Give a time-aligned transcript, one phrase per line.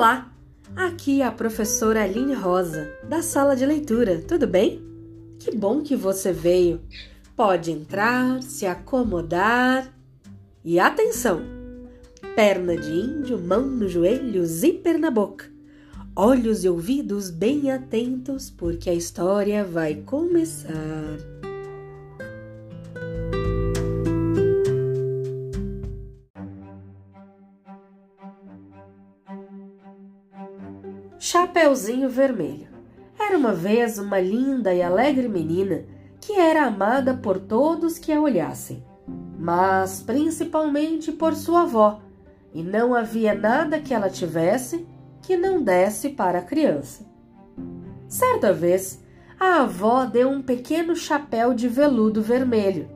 [0.00, 0.32] Olá,
[0.74, 4.82] aqui é a professora Aline Rosa, da sala de leitura, tudo bem?
[5.38, 6.80] Que bom que você veio.
[7.36, 9.94] Pode entrar, se acomodar
[10.64, 11.42] e atenção!
[12.34, 15.44] Perna de índio, mão no joelho, zíper na boca.
[16.16, 21.18] Olhos e ouvidos bem atentos, porque a história vai começar.
[31.22, 32.68] Chapeuzinho Vermelho.
[33.18, 35.84] Era uma vez uma linda e alegre menina
[36.18, 38.82] que era amada por todos que a olhassem,
[39.38, 42.00] mas principalmente por sua avó,
[42.54, 44.86] e não havia nada que ela tivesse
[45.20, 47.04] que não desse para a criança.
[48.08, 49.04] Certa vez,
[49.38, 52.88] a avó deu um pequeno chapéu de veludo vermelho,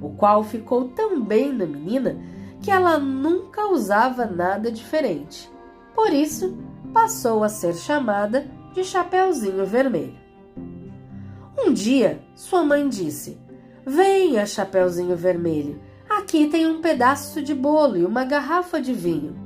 [0.00, 2.18] o qual ficou tão bem na menina
[2.62, 5.52] que ela nunca usava nada diferente.
[5.94, 6.56] Por isso,
[6.92, 10.18] passou a ser chamada de Chapeuzinho Vermelho.
[11.58, 13.38] Um dia, sua mãe disse:
[13.86, 19.36] Venha, Chapeuzinho Vermelho, aqui tem um pedaço de bolo e uma garrafa de vinho.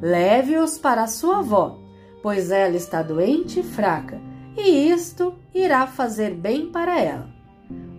[0.00, 1.78] Leve-os para sua avó,
[2.22, 4.20] pois ela está doente e fraca,
[4.56, 7.28] e isto irá fazer bem para ela.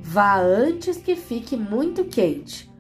[0.02, 2.72] Vá antes que fique muito quente.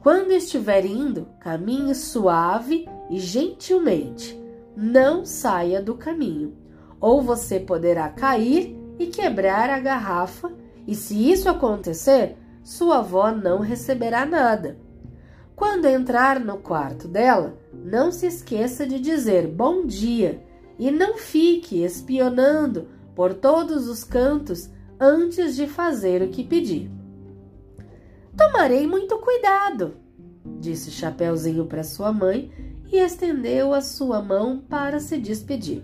[0.00, 4.41] Quando estiver indo, caminhe suave e gentilmente
[4.76, 6.56] não saia do caminho,
[7.00, 10.52] ou você poderá cair e quebrar a garrafa,
[10.86, 14.78] e se isso acontecer, sua avó não receberá nada.
[15.54, 20.42] Quando entrar no quarto dela, não se esqueça de dizer bom dia
[20.78, 26.90] e não fique espionando por todos os cantos antes de fazer o que pedir.
[28.36, 29.94] Tomarei muito cuidado,
[30.58, 32.50] disse Chapeuzinho para sua mãe
[32.92, 35.82] e estendeu a sua mão para se despedir.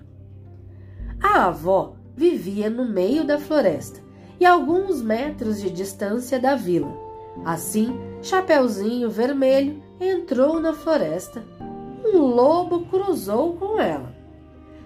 [1.20, 4.00] A avó vivia no meio da floresta
[4.38, 6.94] e alguns metros de distância da vila.
[7.44, 11.42] Assim, Chapeuzinho Vermelho entrou na floresta.
[12.04, 14.14] Um lobo cruzou com ela.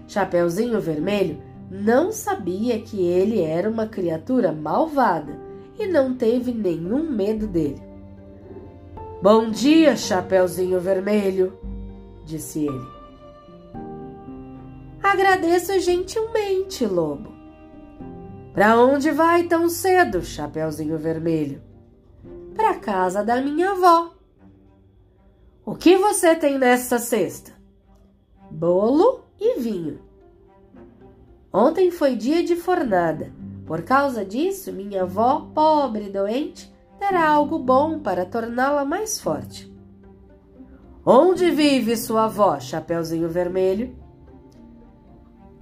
[0.07, 5.37] Chapeuzinho Vermelho não sabia que ele era uma criatura malvada
[5.77, 7.81] e não teve nenhum medo dele.
[9.21, 11.57] Bom dia, Chapeuzinho Vermelho,
[12.25, 12.87] disse ele.
[15.01, 17.33] Agradeço gentilmente, lobo.
[18.53, 21.61] Para onde vai tão cedo, Chapeuzinho Vermelho?
[22.55, 24.13] Para casa da minha avó.
[25.65, 27.51] O que você tem nessa cesta?
[28.51, 29.99] Bolo e vinho.
[31.51, 33.33] Ontem foi dia de fornada.
[33.65, 39.72] Por causa disso, minha avó, pobre e doente, terá algo bom para torná-la mais forte.
[41.05, 43.93] Onde vive sua avó, Chapeuzinho Vermelho?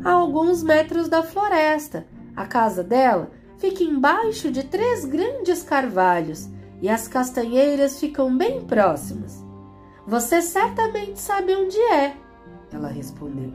[0.03, 2.05] A alguns metros da floresta.
[2.35, 6.47] A casa dela fica embaixo de três grandes carvalhos
[6.79, 9.43] e as castanheiras ficam bem próximas.
[10.05, 12.15] Você certamente sabe onde é,
[12.71, 13.51] ela respondeu.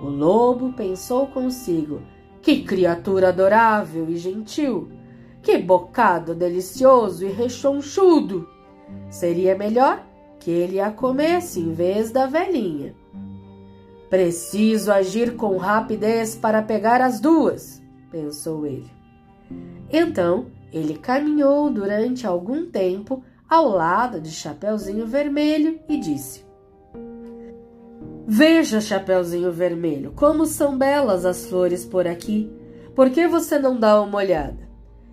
[0.00, 2.02] O lobo pensou consigo:
[2.40, 4.92] que criatura adorável e gentil!
[5.42, 8.48] Que bocado delicioso e rechonchudo!
[9.10, 10.13] Seria melhor
[10.44, 12.94] que ele a comesse em vez da velhinha.
[14.10, 18.90] Preciso agir com rapidez para pegar as duas, pensou ele.
[19.90, 26.44] Então ele caminhou durante algum tempo ao lado de Chapeuzinho Vermelho e disse:
[28.26, 32.52] Veja, Chapeuzinho Vermelho, como são belas as flores por aqui.
[32.94, 34.63] Por que você não dá uma olhada?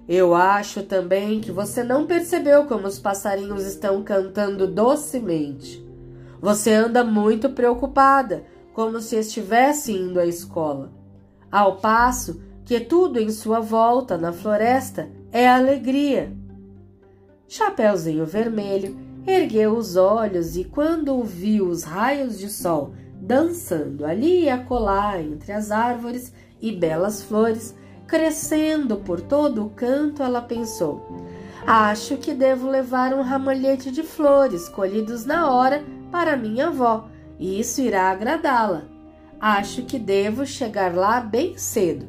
[0.08, 5.86] Eu acho também que você não percebeu como os passarinhos estão cantando docemente.
[6.42, 10.92] Você anda muito preocupada, como se estivesse indo à escola.
[11.52, 16.32] Ao passo que tudo em sua volta na floresta é alegria.
[17.48, 24.50] Chapeuzinho Vermelho ergueu os olhos e, quando viu os raios de sol dançando ali e
[24.50, 27.76] acolá entre as árvores e belas flores,
[28.12, 31.02] Crescendo por todo o canto, ela pensou:
[31.66, 35.82] Acho que devo levar um ramalhete de flores colhidos na hora
[36.12, 37.08] para minha avó,
[37.40, 38.82] e isso irá agradá-la.
[39.40, 42.06] Acho que devo chegar lá bem cedo.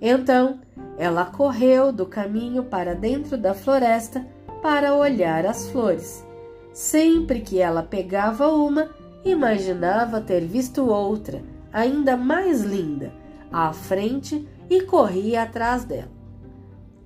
[0.00, 0.60] Então,
[0.96, 4.26] ela correu do caminho para dentro da floresta
[4.62, 6.26] para olhar as flores.
[6.72, 8.88] Sempre que ela pegava uma,
[9.22, 13.12] imaginava ter visto outra, ainda mais linda,
[13.52, 16.10] à frente e corria atrás dela,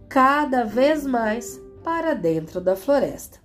[0.09, 3.39] cada vez mais para dentro da floresta.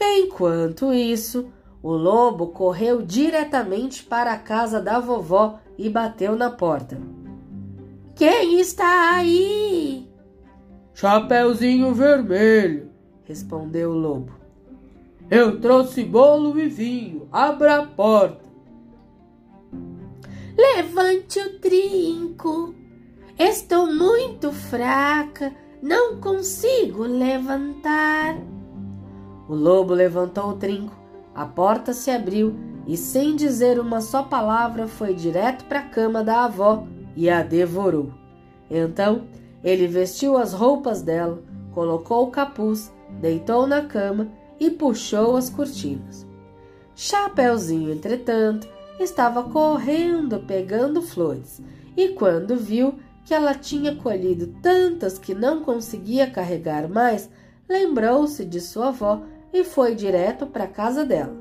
[0.00, 1.50] Enquanto isso,
[1.84, 6.98] O lobo correu diretamente para a casa da vovó e bateu na porta.
[8.14, 10.08] Quem está aí?
[10.94, 12.90] Chapeuzinho Vermelho,
[13.24, 14.32] respondeu o lobo.
[15.30, 17.28] Eu trouxe bolo e vinho.
[17.30, 18.48] Abra a porta.
[20.56, 22.74] Levante o trinco.
[23.38, 25.52] Estou muito fraca,
[25.82, 28.36] não consigo levantar.
[29.48, 30.96] O lobo levantou o trinco,
[31.34, 32.54] a porta se abriu
[32.86, 36.86] e, sem dizer uma só palavra, foi direto para a cama da avó
[37.16, 38.10] e a devorou.
[38.70, 39.24] Então
[39.64, 41.42] ele vestiu as roupas dela,
[41.72, 44.28] colocou o capuz, deitou na cama
[44.60, 46.24] e puxou as cortinas.
[46.94, 48.68] Chapeuzinho, entretanto,
[49.00, 51.60] estava correndo pegando flores
[51.96, 57.30] e, quando viu que ela tinha colhido tantas que não conseguia carregar mais,
[57.68, 59.22] lembrou-se de sua avó
[59.52, 61.34] e foi direto para a casa dela.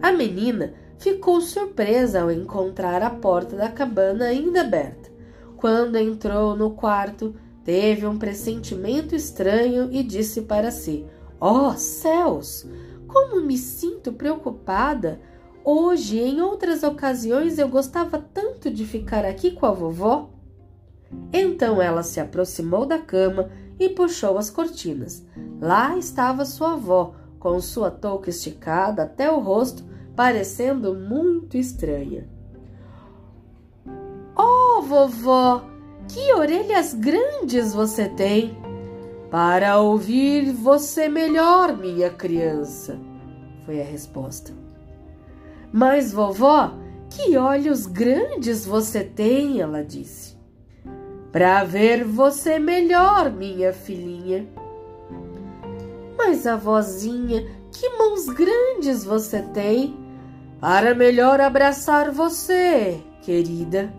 [0.00, 5.10] A menina ficou surpresa ao encontrar a porta da cabana ainda aberta.
[5.56, 7.34] Quando entrou no quarto,
[7.64, 11.06] teve um pressentimento estranho e disse para si:
[11.40, 12.66] Oh céus!
[13.06, 15.20] Como me sinto preocupada!
[15.64, 20.31] Hoje, em outras ocasiões, eu gostava tanto de ficar aqui com a vovó.
[21.32, 25.24] Então ela se aproximou da cama e puxou as cortinas.
[25.60, 32.28] Lá estava sua avó, com sua touca esticada até o rosto, parecendo muito estranha.
[34.36, 35.64] Oh, vovó,
[36.08, 38.56] que orelhas grandes você tem!
[39.30, 42.98] Para ouvir você melhor, minha criança,
[43.64, 44.52] foi a resposta.
[45.72, 46.74] Mas, vovó,
[47.08, 50.36] que olhos grandes você tem, ela disse.
[51.32, 54.46] Para ver você melhor, minha filhinha.
[56.16, 59.96] Mas, avózinha, que mãos grandes você tem.
[60.60, 63.92] Para melhor abraçar você, querida.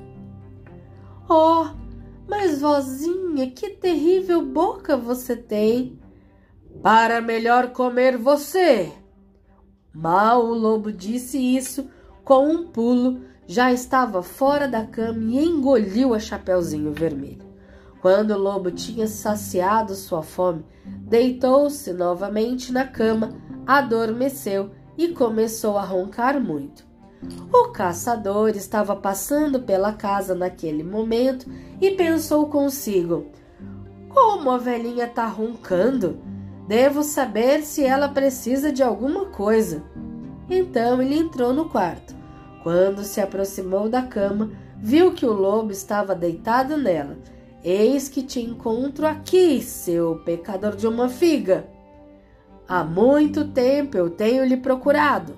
[1.28, 1.66] Oh,
[2.30, 6.00] mas vozinha, que terrível boca você tem.
[6.84, 8.92] Para melhor comer você.
[9.92, 11.90] Mal o lobo disse isso,
[12.24, 17.54] com um pulo, já estava fora da cama e engoliu a Chapeuzinho Vermelho.
[18.01, 23.30] Quando o lobo tinha saciado sua fome, deitou-se novamente na cama,
[23.66, 26.86] adormeceu e começou a roncar muito.
[27.54, 31.50] O caçador estava passando pela casa naquele momento
[31.80, 33.28] e pensou consigo:
[34.10, 36.19] Como a velhinha está roncando?
[36.68, 39.84] Devo saber se ela precisa de alguma coisa.
[40.50, 42.23] Então ele entrou no quarto.
[42.63, 47.18] Quando se aproximou da cama, viu que o lobo estava deitado nela.
[47.62, 51.65] Eis que te encontro aqui, seu pecador de uma figa.
[52.68, 55.36] Há muito tempo eu tenho lhe procurado.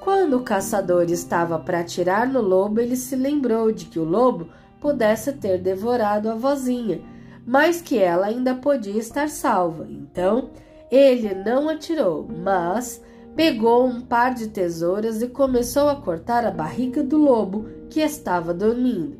[0.00, 4.48] Quando o caçador estava para atirar no lobo, ele se lembrou de que o lobo
[4.80, 7.00] pudesse ter devorado a vozinha,
[7.46, 9.86] mas que ela ainda podia estar salva.
[9.90, 10.50] Então,
[10.90, 13.02] ele não atirou, mas
[13.34, 18.52] pegou um par de tesouras e começou a cortar a barriga do lobo que estava
[18.52, 19.18] dormindo.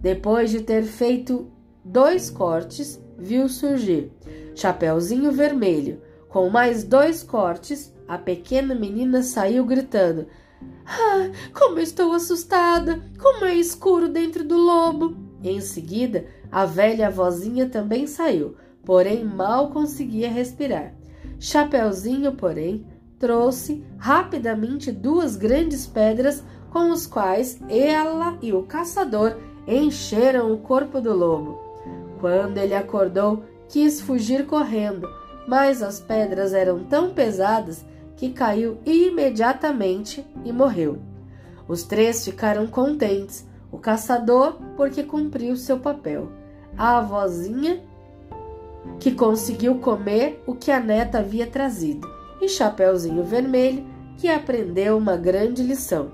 [0.00, 1.50] Depois de ter feito
[1.84, 4.12] dois cortes, viu surgir
[4.54, 6.00] Chapeuzinho Vermelho.
[6.28, 10.26] Com mais dois cortes, a pequena menina saiu gritando:
[10.86, 13.00] Ah, como estou assustada!
[13.18, 15.16] Como é escuro dentro do lobo!
[15.42, 20.94] Em seguida, a velha vozinha também saiu, porém mal conseguia respirar.
[21.38, 22.86] Chapeuzinho, porém,
[23.18, 31.00] trouxe rapidamente duas grandes pedras com os quais ela e o caçador encheram o corpo
[31.00, 31.58] do lobo.
[32.20, 35.08] Quando ele acordou, quis fugir correndo,
[35.46, 37.84] mas as pedras eram tão pesadas
[38.16, 40.98] que caiu imediatamente e morreu.
[41.68, 46.30] Os três ficaram contentes: o caçador, porque cumpriu seu papel,
[46.76, 47.82] a avózinha,
[48.98, 52.08] que conseguiu comer o que a neta havia trazido,
[52.40, 53.84] e Chapeuzinho Vermelho,
[54.16, 56.10] que aprendeu uma grande lição.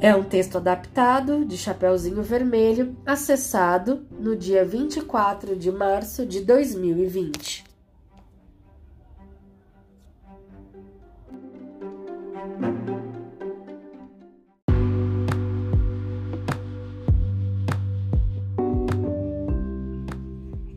[0.00, 7.64] É um texto adaptado de Chapeuzinho Vermelho, acessado no dia 24 de março de 2020.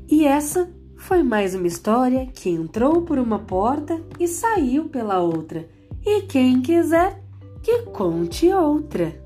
[0.09, 0.69] E essa
[1.01, 5.67] foi mais uma história que entrou por uma porta e saiu pela outra.
[6.05, 7.19] E quem quiser,
[7.63, 9.20] que conte outra.